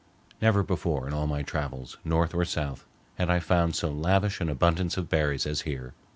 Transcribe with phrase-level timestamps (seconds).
[0.41, 2.85] Never before in all my travels, north or south,
[3.19, 5.93] had I found so lavish an abundance of berries as here.